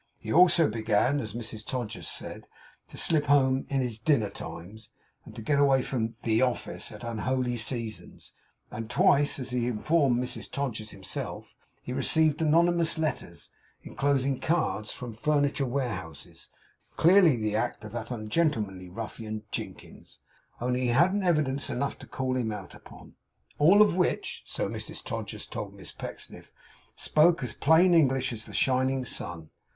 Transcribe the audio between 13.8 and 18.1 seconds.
enclosing cards from Furniture Warehouses clearly the act of that